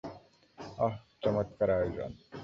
[0.77, 0.93] অহ,
[1.21, 2.11] চমৎকার আয়োজন।